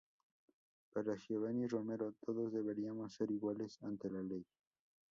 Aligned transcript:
Para 0.91 1.15
Giovanny 1.15 1.67
Romero 1.67 2.11
"todos 2.13 2.51
deberíamos 2.51 3.13
ser 3.13 3.29
iguales 3.29 3.77
ante 3.83 4.09
la 4.09 4.23
ley. 4.23 4.43